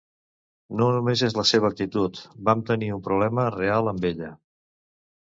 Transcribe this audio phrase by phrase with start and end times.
[0.77, 4.31] No només és la seva actitud, vam tenir un problema real amb ella.